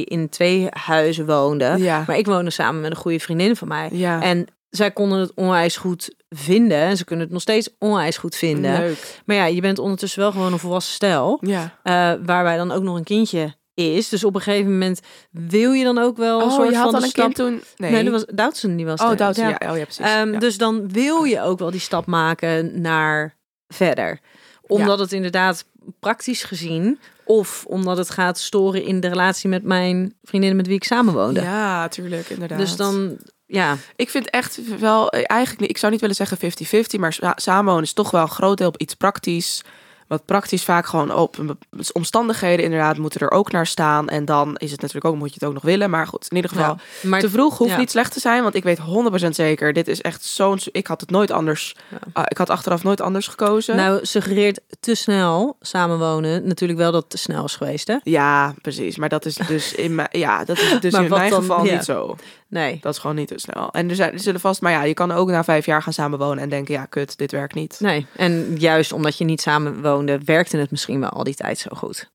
[0.03, 1.77] in twee huizen woonden.
[1.77, 2.03] Ja.
[2.07, 3.89] Maar ik woonde samen met een goede vriendin van mij.
[3.91, 4.21] Ja.
[4.21, 6.77] En zij konden het onwijs goed vinden.
[6.77, 8.79] En ze kunnen het nog steeds onwijs goed vinden.
[8.79, 9.21] Leuk.
[9.25, 11.37] Maar ja, je bent ondertussen wel gewoon een volwassen stel.
[11.41, 11.75] Ja.
[11.83, 14.09] eh, waarbij dan ook nog een kindje is.
[14.09, 14.99] Dus op een gegeven moment
[15.31, 17.23] wil je dan ook wel een Oh, soort je had van een stap...
[17.23, 17.61] kind toen?
[17.77, 17.91] Nee.
[17.91, 19.17] Nee, dat was Doutzen die was Oh.
[19.17, 19.55] Doutzen, Ja.
[19.59, 19.71] ja.
[19.71, 20.05] Oh, ja, precies.
[20.05, 20.39] Ehm, ja.
[20.39, 23.35] Dus dan wil je ook wel die stap maken naar
[23.67, 24.19] verder.
[24.67, 25.65] Omdat het inderdaad
[25.99, 26.99] praktisch gezien...
[27.25, 31.41] of omdat het gaat storen in de relatie met mijn vriendin met wie ik samenwoonde.
[31.41, 32.57] Ja, tuurlijk, inderdaad.
[32.57, 33.75] dus dan, ja...
[33.95, 37.33] Ik vind echt wel, eh, eigenlijk niet, ik zou niet willen zeggen 50-50, maar sa-
[37.35, 39.61] samenwonen is toch wel een groot deel op iets praktisch.
[40.07, 41.35] Wat praktisch vaak gewoon op
[41.69, 44.09] be- omstandigheden inderdaad moeten er ook naar staan.
[44.09, 45.89] En dan is het natuurlijk ook, moet je het ook nog willen.
[45.89, 47.77] Maar goed, in ieder geval, Ja, maar te vroeg hoeft ja.
[47.77, 48.43] niet slecht te zijn.
[48.43, 48.79] Want ik weet
[49.25, 51.75] 100% zeker, dit is echt zo'n, ik had het nooit anders,
[52.13, 53.75] ah, ik had achteraf nooit anders gekozen.
[53.75, 57.95] Nou, suggereert te snel samenwonen natuurlijk wel dat het te snel is geweest, hè?
[58.03, 58.97] ja, precies.
[58.97, 61.41] Maar dat is dus in mijn, ja, dat is dus Maar in mijn dan?
[61.41, 62.15] geval niet zo.
[62.49, 62.77] Nee.
[62.81, 63.71] Dat is gewoon niet te snel.
[63.71, 65.93] En er, zijn, er zullen vast, maar ja, je kan ook na vijf jaar gaan
[65.93, 67.79] samenwonen en denken, ja, kut, dit werkt niet.
[67.79, 71.57] Nee, en juist omdat je niet samen woonde, werkte het misschien wel al die tijd
[71.57, 72.13] zo goed.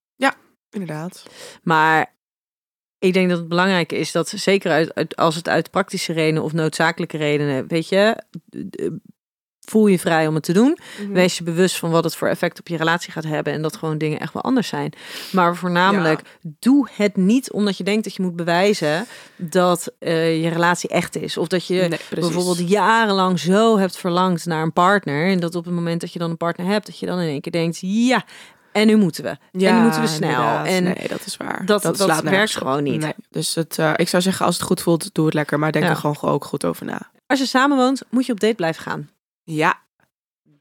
[0.72, 1.26] Inderdaad.
[1.62, 2.14] Maar
[2.98, 6.42] ik denk dat het belangrijk is dat zeker uit, uit- als het uit praktische redenen
[6.42, 8.22] of noodzakelijke redenen, weet je,
[9.70, 10.78] voel je vrij om het te doen.
[11.02, 11.12] Mhm.
[11.12, 13.76] Wees je bewust van wat het voor effect op je relatie gaat hebben en dat
[13.76, 14.92] gewoon dingen echt wel anders zijn.
[15.32, 16.20] Maar voornamelijk,
[16.58, 19.06] doe het niet omdat je denkt dat je moet bewijzen
[19.36, 21.36] dat eh, je relatie echt is.
[21.36, 25.26] Of dat je Nee, bijvoorbeeld jarenlang zo hebt verlangd naar een partner.
[25.30, 27.28] En dat op het moment dat je dan een partner hebt, dat je dan in
[27.28, 28.24] één keer denkt, ja,
[28.72, 29.28] en nu moeten we.
[29.28, 30.28] en nu moeten we snel.
[30.30, 30.66] inderdaad.
[30.66, 31.62] En nee, dat is waar.
[31.66, 33.00] dat- dat nergens werkt gewoon niet.
[33.00, 33.12] Nee.
[33.30, 35.58] Dus het, eh, ik zou zeggen, als het goed voelt, doe het lekker.
[35.58, 35.90] Maar denk Ja.
[35.90, 37.00] er gewoon ook goed over na.
[37.26, 39.08] als je samen woont, moet je op date blijven gaan.
[39.56, 39.82] Ja.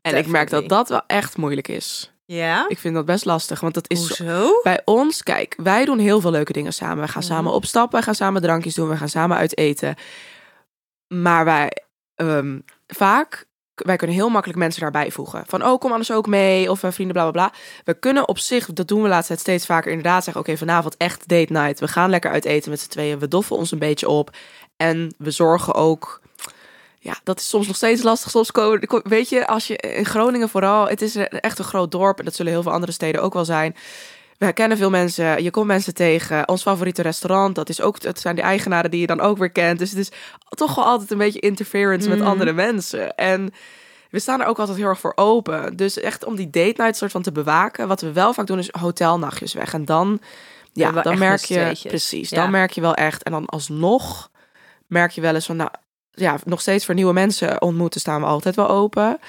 [0.02, 2.12] En ik merk dat dat wel echt moeilijk is.
[2.26, 2.66] Ja?
[2.68, 4.60] Ik vind dat best lastig, want dat is Hoezo?
[4.64, 7.04] bij ons, kijk, wij doen heel veel leuke dingen samen.
[7.06, 7.32] We gaan Mhm.
[7.32, 9.96] samen opstappen, we gaan samen drankjes doen, we gaan samen uit eten.
[11.08, 11.72] Maar wij,
[12.16, 15.44] ehm, vaak, wij kunnen heel makkelijk mensen daarbij voegen.
[15.48, 17.60] Van, oh, kom anders ook mee, of eh, vrienden, bla, bla, bla.
[17.84, 20.98] We kunnen op zich, dat doen we laatst tijd steeds vaker, inderdaad zeggen, oké, vanavond
[20.98, 21.80] echt date night.
[21.80, 24.36] We gaan lekker uit eten met z'n tweeën, we doffen ons een beetje op.
[24.78, 26.22] En we zorgen ook...
[27.02, 28.30] Ja, dat is soms nog steeds lastig.
[28.32, 32.20] Soms komen, weet je, als je in Groningen vooral, het is echt een groot dorp
[32.20, 33.76] en dat zullen heel veel andere steden ook wel zijn.
[34.38, 36.48] We kennen veel mensen, je komt mensen tegen.
[36.48, 39.50] Ons favoriete restaurant, dat is ook, het zijn de eigenaren die je dan ook weer
[39.50, 39.80] kent.
[39.80, 40.12] Dus het is
[40.50, 42.28] toch wel altijd een beetje interference met Mhm.
[42.28, 43.16] andere mensen.
[43.16, 43.54] En
[44.10, 45.76] we staan er ook altijd heel erg voor open.
[45.76, 47.88] Dus echt om die date night soort van te bewaken.
[47.88, 49.74] Wat we wel vaak doen is hotelnachtjes weg.
[49.74, 50.20] En dan,
[50.74, 52.42] ja, dan merk je, precies, Ja.
[52.42, 53.24] dan merk je wel echt.
[53.24, 54.30] En dan alsnog
[54.88, 55.70] merk je wel eens van, nou,
[56.20, 59.20] ja, nog steeds voor nieuwe mensen ontmoeten staan we altijd wel open.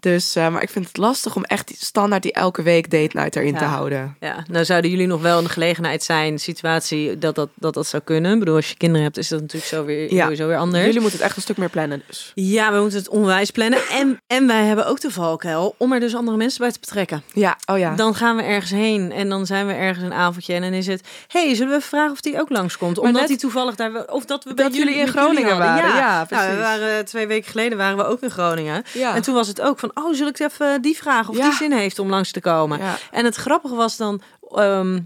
[0.00, 3.10] Dus, eh, maar ik vind het lastig om echt die standaard die elke week date
[3.18, 4.16] night erin te houden.
[4.20, 7.86] Ja, nou zouden jullie nog wel in de gelegenheid zijn, situatie dat dat, dat dat
[7.86, 8.32] zou kunnen.
[8.32, 10.22] Ik bedoel, als je kinderen hebt, is dat natuurlijk zo weer, Ja.
[10.22, 10.84] sowieso weer anders.
[10.84, 12.32] Jullie moeten het echt een stuk meer plannen dus.
[12.34, 13.78] Ja, we moeten het onwijs plannen.
[13.90, 17.22] En, en wij hebben ook de valkuil om er dus andere mensen bij te betrekken.
[17.32, 17.94] Ja, oh ja.
[17.94, 20.86] Dan gaan we ergens heen en dan zijn we ergens een avondje en dan is
[20.86, 21.02] het...
[21.28, 22.98] hey, zullen we even vragen of die ook langskomt?
[22.98, 24.04] Omdat net- hij toevallig daar...
[24.06, 25.94] Of dat we bij Dat jullie in jullie Groningen waren.
[25.94, 26.46] Ja, Nou, precies.
[26.46, 28.82] we waren, twee weken geleden waren we ook in Groningen.
[28.92, 29.14] Ja.
[29.14, 31.42] En toen was het ook van, oh, zal ik even die vragen of Ja.
[31.48, 32.78] die zin heeft om langs te komen?
[32.78, 32.98] Ja.
[33.10, 34.22] En het grappige was dan...
[34.54, 35.00] ehm,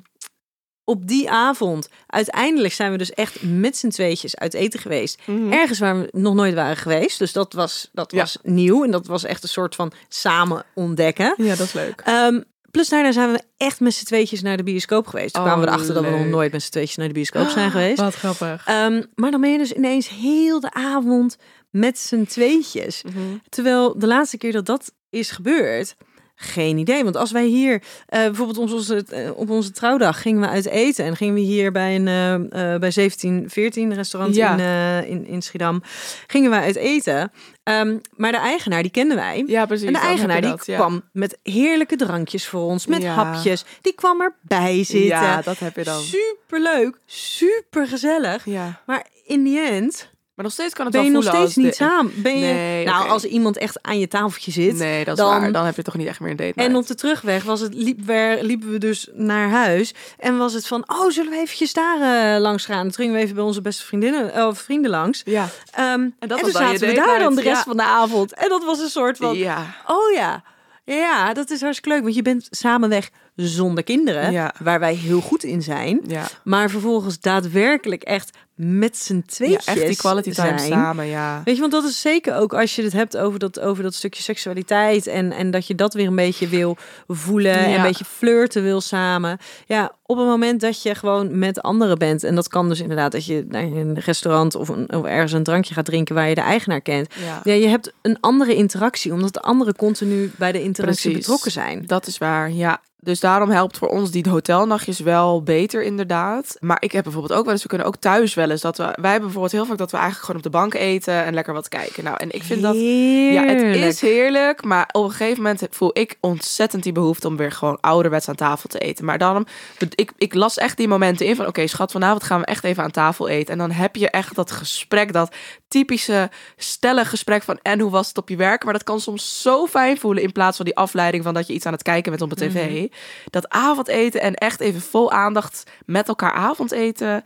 [0.87, 5.21] op die avond, uiteindelijk zijn we dus echt met z'n tweetjes uit eten geweest.
[5.27, 5.53] Mhm.
[5.53, 7.19] Ergens waar we nog nooit waren geweest.
[7.19, 8.19] Dus dat was, dat Ja.
[8.19, 8.85] was nieuw.
[8.85, 11.35] En dat was echt een soort van samen ontdekken.
[11.37, 12.01] ja, dat is leuk.
[12.05, 15.35] Ehm, plus daarna zijn we echt met z'n tweetjes naar de bioscoop geweest.
[15.35, 17.49] Toen Oh, kwamen we erachter dat we nog nooit met z'n tweetjes naar de bioscoop
[17.49, 18.01] zijn geweest.
[18.11, 18.67] Wat grappig.
[18.67, 21.37] Ehm, maar dan ben je dus ineens heel de avond
[21.75, 23.03] met z'n tweetjes.
[23.03, 23.19] Mhm.
[23.49, 25.97] Terwijl de laatste keer dat dat is gebeurd,
[26.37, 27.05] geen idee.
[27.05, 30.67] Want als wij hier, eh, bijvoorbeeld ons, onze, eh, op onze trouwdag, gingen we uit
[30.67, 31.05] eten.
[31.05, 34.57] En gingen we hier bij een eh, bij 1714 restaurant Ja.
[35.03, 35.83] in, in, in Schiedam,
[36.27, 37.33] gingen we uit eten.
[37.63, 39.45] Ehm, maar de eigenaar, die kenden wij.
[39.47, 39.87] Ja, precies.
[39.87, 40.77] En de eigenaar die dat, ja.
[40.77, 43.15] kwam met heerlijke drankjes voor ons, met Ja.
[43.15, 43.65] hapjes.
[43.81, 45.07] Die kwam erbij zitten.
[45.07, 46.01] Ja, dat heb je dan.
[46.01, 48.45] Super leuk, super gezellig.
[48.45, 48.81] Ja.
[48.87, 51.57] Maar in die end Maar nog steeds kan het ben je wel nog steeds als
[51.57, 52.13] niet de- samen.
[52.23, 54.77] Ben je, Nee, nou, als iemand echt aan je tafeltje zit.
[54.77, 55.53] Nee, dat is dan- waar.
[55.53, 57.75] Dan heb je toch niet echt meer een date En op de terugweg was het,
[57.75, 59.95] liep, we, liepen we dus naar huis.
[60.19, 62.83] En was het van, oh, zullen we eventjes daar eh, langs gaan?
[62.83, 65.23] Toen gingen we even bij onze beste vriendinnen, eh, vrienden langs.
[65.25, 65.49] Ja.
[65.71, 67.63] Ehm, en dat toen je zaten we daar dan de rest ja.
[67.63, 68.35] van de avond.
[68.35, 69.75] En dat was een soort van, Ja.
[69.87, 70.43] oh ja.
[70.85, 72.03] Ja, dat is hartstikke leuk.
[72.03, 74.33] Want je bent samen weg zonder kinderen.
[74.33, 74.55] Ja.
[74.59, 76.01] Waar wij heel goed in zijn.
[76.07, 76.25] Ja.
[76.45, 80.73] Maar vervolgens daadwerkelijk echt met z'n ja, tweetjes echt die quality time zijn.
[80.73, 81.43] samen, ja.
[81.45, 83.95] Weet je, want dat is zeker ook als je het hebt over dat, over dat
[83.95, 86.77] stukje seksualiteit en, en dat je dat weer een beetje wil
[87.09, 89.39] voelen en een beetje flirten wil samen.
[89.67, 93.13] Ja, op het moment dat je gewoon met anderen bent en dat kan dus inderdaad
[93.13, 96.35] dat je naar een restaurant of, een, of ergens een drankje gaat drinken waar je
[96.35, 97.15] de eigenaar kent.
[97.25, 97.41] Ja.
[97.45, 101.27] Ja, je hebt een andere interactie omdat de anderen continu bij de interactie Precies.
[101.27, 101.83] betrokken zijn.
[101.87, 102.81] Dat is waar, ja.
[103.05, 106.57] Dus daarom helpt voor ons die hotelnachtjes wel beter, inderdaad.
[106.61, 108.83] Maar ik heb bijvoorbeeld ook wel eens, we kunnen ook thuis wel eens dat we,
[108.83, 111.55] wij hebben bijvoorbeeld heel vaak dat we eigenlijk gewoon op de bank eten en lekker
[111.55, 112.05] wat kijken.
[112.05, 115.91] Nou, en ik vind dat, ja, het is heerlijk, maar op een gegeven moment voel
[115.93, 119.05] ik ontzettend die behoefte om weer gewoon ouderwets aan tafel te eten.
[119.05, 119.47] Maar dan,
[119.95, 122.83] ik, ik las echt die momenten in van, oké schat, vanavond gaan we echt even
[122.83, 123.53] aan tafel eten.
[123.53, 125.35] En dan heb je echt dat gesprek, dat
[125.75, 128.65] typische stellig gesprek van, en hoe was het op je werk?
[128.65, 131.53] Maar dat kan soms zo fijn voelen in plaats van die afleiding van dat je
[131.53, 132.87] iets aan het kijken bent op de tv.
[133.31, 137.07] Dat avondeten en echt even vol aandacht met elkaar avondeten.
[137.07, 137.23] Ja,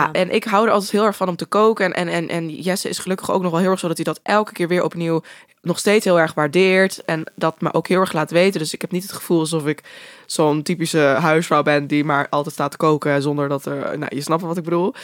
[0.00, 0.12] Ja.
[0.12, 1.92] en ik hou er altijd heel erg van om te koken.
[1.92, 4.04] En, en, en, en Jesse is gelukkig ook nog wel heel erg zo dat hij
[4.04, 5.22] dat elke keer weer opnieuw
[5.62, 7.04] nog steeds heel erg waardeert.
[7.04, 8.60] En dat me ook heel erg laat weten.
[8.60, 9.82] Dus ik heb niet het gevoel alsof ik
[10.26, 13.98] zo'n typische huisvrouw ben die maar altijd staat te koken zonder dat er.
[13.98, 14.94] Nou, je snapt wat ik bedoel.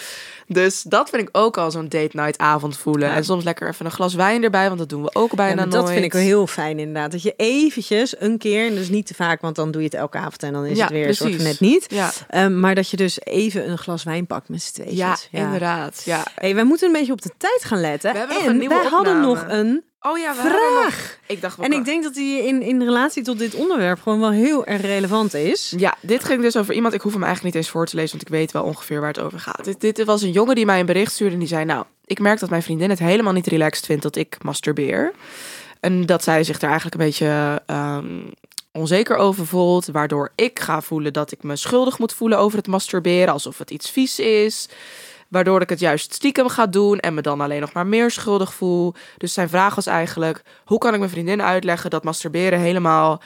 [0.49, 3.09] Dus dat vind ik ook al zo'n date night avond voelen.
[3.09, 3.15] Ja.
[3.15, 5.61] En soms lekker even een glas wijn erbij, want dat doen we ook Ja, bijna
[5.61, 5.73] nooit.
[5.73, 7.13] dat vind ik wel heel fijn inderdaad.
[7.13, 9.97] Dat je eventjes een keer, en dus niet te vaak, want dan doe je het
[9.97, 11.61] elke avond en dan is Ja, het weer een soort van precies.
[11.61, 11.87] net niet.
[11.89, 14.99] Ja, Ehm, maar dat je dus even een glas wijn pakt met z'n tweetjes.
[14.99, 16.03] ja, inderdaad.
[16.05, 16.25] Ja.
[16.35, 18.13] Hey, wij moeten een beetje op de tijd gaan letten.
[18.13, 19.27] We en een nieuwe wij hadden opname.
[19.27, 21.19] nog een Oh ja, we hebben nog- vraag.
[21.27, 24.31] Ik dacht, En ik denk dat die in, in relatie tot dit onderwerp gewoon wel
[24.31, 25.75] heel erg relevant is.
[25.77, 26.95] Ja, dit ging dus over iemand.
[26.95, 29.09] Ik hoef hem eigenlijk niet eens voor te lezen, want ik weet wel ongeveer waar
[29.09, 29.65] het over gaat.
[29.65, 32.19] Dit, dit was een jongen die mij een bericht stuurde en die zei: Nou, ik
[32.19, 35.13] merk dat mijn vriendin het helemaal niet relaxed vindt dat ik masturbeer.
[35.81, 38.21] En dat zij zich er eigenlijk een beetje ehm,
[38.73, 42.67] onzeker over voelt, waardoor ik ga voelen dat ik me schuldig moet voelen over het
[42.67, 44.69] masturberen, alsof het iets vies is.
[45.29, 48.55] Waardoor ik het juist stiekem ga doen en me dan alleen nog maar meer schuldig
[48.55, 48.95] voel.
[49.17, 53.23] Dus zijn vraag was eigenlijk: hoe kan ik mijn vriendin uitleggen dat masturberen helemaal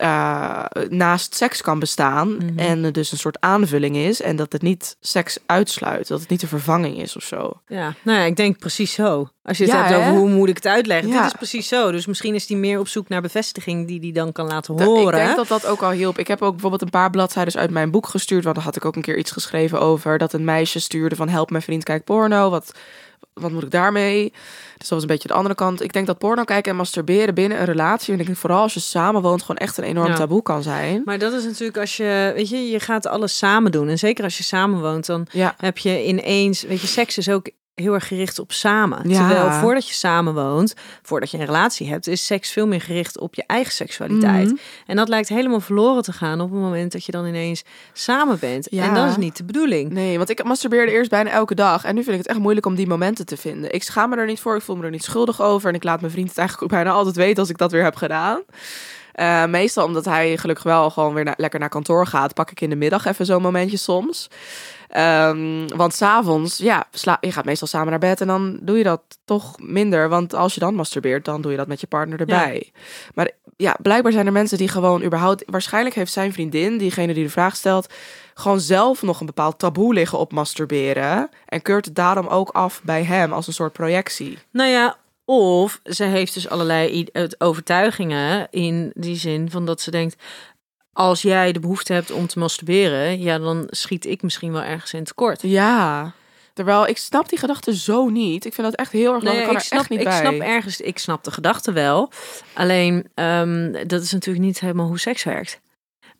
[0.00, 2.36] eh, naast seks kan bestaan.
[2.36, 2.58] Mhm.
[2.58, 4.22] En dus een soort aanvulling is.
[4.22, 6.08] En dat het niet seks uitsluit.
[6.08, 7.60] Dat het niet de vervanging is of zo.
[7.66, 9.28] Ja, nou ja, ik denk precies zo.
[9.42, 10.18] Als je het Ja, hebt over hè?
[10.18, 11.08] hoe moet ik het uitleggen.
[11.08, 11.16] Ja.
[11.16, 11.90] Dit is precies zo.
[11.90, 15.18] Dus misschien is hij meer op zoek naar bevestiging die hij dan kan laten horen.
[15.18, 16.18] Ik denk dat dat ook al hielp.
[16.18, 18.44] Ik heb ook bijvoorbeeld een paar bladzijden uit mijn boek gestuurd.
[18.44, 20.18] Want daar had ik ook een keer iets geschreven over.
[20.18, 22.50] Dat een meisje stuurde van help mijn vriend kijk porno.
[22.50, 22.72] Wat,
[23.32, 24.30] wat moet ik daarmee?
[24.78, 25.82] Dus dat was een beetje de andere kant.
[25.82, 28.14] Ik denk dat porno kijken en masturberen binnen een relatie.
[28.14, 30.14] En ik denk vooral als je samenwoont gewoon echt een enorm Ja.
[30.14, 31.02] taboe kan zijn.
[31.04, 33.88] Maar dat is natuurlijk als je, weet je, je gaat alles samen doen.
[33.88, 37.50] En zeker als je samenwoont, dan Ja, heb je ineens, weet je, seks is ook
[37.80, 39.08] heel erg gericht op samen.
[39.08, 39.16] Ja.
[39.28, 43.18] Terwijl voordat je samen woont, voordat je een relatie hebt, is seks veel meer gericht
[43.18, 44.46] op je eigen seksualiteit.
[44.46, 44.56] Mhm.
[44.86, 47.62] En dat lijkt helemaal verloren te gaan op het moment dat je dan ineens
[47.92, 48.66] samen bent.
[48.70, 48.84] Ja.
[48.84, 49.90] En dat is niet de bedoeling.
[49.90, 51.84] Nee, want ik masturbeerde eerst bijna elke dag.
[51.84, 53.72] En nu vind ik het echt moeilijk om die momenten te vinden.
[53.74, 54.56] Ik schaam me er niet voor.
[54.56, 55.68] Ik voel me er niet schuldig over.
[55.68, 57.82] En ik laat mijn vriend het eigenlijk ook bijna altijd weten als ik dat weer
[57.82, 58.40] heb gedaan.
[59.12, 62.60] Eh, meestal omdat hij gelukkig wel gewoon weer na- lekker naar kantoor gaat, pak ik
[62.60, 64.28] in de middag even zo'n momentje soms.
[64.90, 68.84] Ehm, want s'avonds, ja, sla je gaat meestal samen naar bed en dan doe je
[68.84, 70.08] dat toch minder.
[70.08, 72.72] Want als je dan masturbeert, dan doe je dat met je partner erbij.
[73.14, 75.42] Maar ja, blijkbaar zijn er mensen die gewoon überhaupt...
[75.46, 77.92] Waarschijnlijk heeft zijn vriendin, diegene die de vraag stelt...
[78.34, 81.30] gewoon zelf nog een bepaald taboe liggen op masturberen.
[81.46, 84.38] En keurt het daarom ook af bij hem als een soort projectie.
[84.50, 84.96] Nou ja,
[85.32, 87.06] of ze heeft dus allerlei
[87.38, 90.22] overtuigingen in die zin van dat ze denkt.
[91.00, 94.92] Als jij de behoefte hebt om te masturberen, ja, dan schiet ik misschien wel ergens
[94.92, 95.42] in tekort.
[95.42, 96.12] Ja.
[96.52, 98.44] Terwijl ik snap die gedachte zo niet.
[98.44, 99.22] Ik vind dat echt heel erg.
[99.22, 100.20] Nee, ik kan ik er snap, echt niet ik bij.
[100.20, 102.10] snap ergens, ik snap de gedachte wel.
[102.52, 105.60] Alleen, ehm, dat is natuurlijk niet helemaal hoe seks werkt.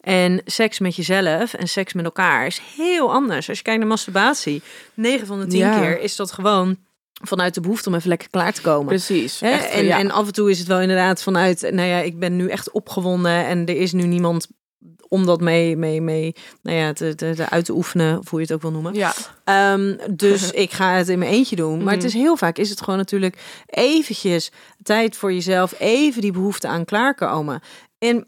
[0.01, 3.49] En seks met jezelf en seks met elkaar is heel anders.
[3.49, 4.63] Als je kijkt naar masturbatie,
[4.95, 5.81] 9 van de 10 Ja.
[5.81, 6.77] keer is dat gewoon
[7.23, 8.87] vanuit de behoefte om even lekker klaar te komen.
[8.87, 9.41] Precies.
[9.41, 9.99] Echt, en, ja.
[9.99, 12.71] en af en toe is het wel inderdaad vanuit, nou ja, ik ben nu echt
[12.71, 14.49] opgewonden en er is nu niemand
[15.09, 18.39] om dat mee, mee, mee nou ja, te, te, te uit te oefenen, of hoe
[18.41, 18.95] je het ook wil noemen.
[18.95, 19.15] ja.
[19.45, 21.83] Ehm, dus ik ga het in mijn eentje doen.
[21.83, 24.51] Maar het is heel vaak is het gewoon natuurlijk eventjes
[24.83, 27.61] tijd voor jezelf, even die behoefte aan klaarkomen.
[27.99, 28.27] En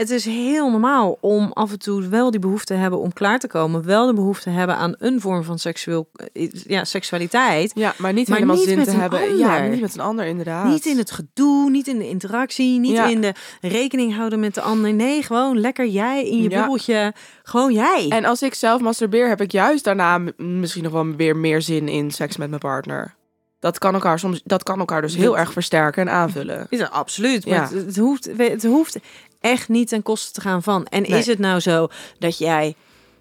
[0.00, 3.38] het is heel normaal om af en toe wel die behoefte te hebben om klaar
[3.38, 7.72] te komen, wel de behoefte te hebben aan een vorm van seksueel, eh, ja, seksualiteit.
[7.74, 9.36] ja, maar niet Maar helemaal niet zin te hebben.
[9.38, 9.70] Ja, ander.
[9.70, 10.64] niet met een ander inderdaad.
[10.66, 13.06] Niet in het gedoe, niet in de interactie, niet Ja.
[13.06, 14.92] in de rekening houden met de ander.
[14.92, 16.58] Nee, gewoon lekker jij in je Ja.
[16.60, 17.14] bubbeltje.
[17.42, 18.06] Gewoon jij.
[18.08, 21.88] En als ik zelf masturbeer, heb ik juist daarna misschien nog wel weer meer zin
[21.88, 23.14] in seks met mijn partner.
[23.60, 26.66] Dat kan elkaar soms, dat kan elkaar dus heel Dat- erg versterken en aanvullen.
[26.70, 27.46] Is er absoluut.
[27.46, 27.62] Maar Ja.
[27.62, 28.96] het, het hoeft, het hoeft
[29.40, 30.84] echt niet ten koste te gaan van.
[30.86, 31.18] En Nee.
[31.18, 32.74] is het nou zo dat jij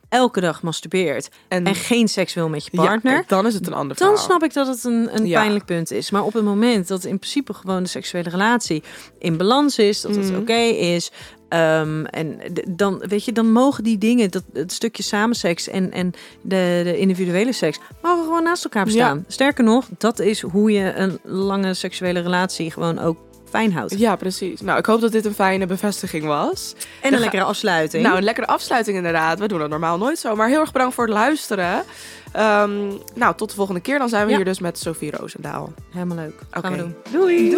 [0.10, 3.23] elke dag masturbeert En, en geen seks wil met je ja, partner?
[3.28, 4.25] dan is het een ander dan verhaal.
[4.25, 5.39] snap ik dat het een, een Ja.
[5.39, 6.12] pijnlijk punt is.
[6.12, 8.84] Maar op het moment dat in principe gewoon de seksuele relatie
[9.19, 10.39] in balans is, dat het Mhm.
[10.39, 11.12] oké is.
[11.49, 16.12] Ehm, en dan, weet je, dan mogen die dingen, dat, het stukje samenseks en, en
[16.41, 19.25] de, de individuele seks, mogen gewoon naast elkaar bestaan.
[19.27, 23.17] Sterker nog, dat is hoe je een lange seksuele relatie gewoon ook
[23.49, 23.99] fijn houdt.
[23.99, 24.62] Ja, precies.
[24.62, 26.75] Nou, ik hoop dat dit een fijne bevestiging was.
[27.01, 28.03] En een lekkere afsluiting.
[28.03, 29.39] Nou, een lekkere afsluiting inderdaad.
[29.39, 30.35] We doen dat normaal nooit zo.
[30.35, 31.83] Maar heel erg bedankt voor het luisteren.
[32.31, 32.71] Ehm,
[33.15, 33.99] nou, tot de volgende keer.
[33.99, 34.35] Dan zijn we Ja.
[34.35, 35.73] hier dus met Sophie Roosendaal.
[35.91, 36.33] Helemaal leuk.
[36.49, 36.71] Gaan Oké.
[36.71, 36.95] we doen.
[37.12, 37.57] Doei.